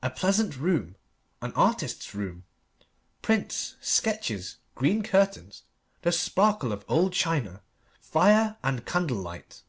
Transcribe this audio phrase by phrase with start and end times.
[0.00, 0.94] A pleasant room
[1.42, 2.44] an artist's room
[3.20, 5.64] prints, sketches, green curtains,
[6.02, 7.62] the sparkle of old china,
[8.00, 9.64] fire and candle light.